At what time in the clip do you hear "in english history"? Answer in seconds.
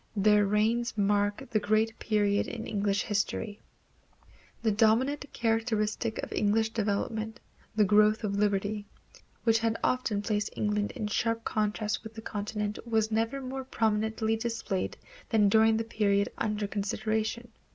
2.47-3.59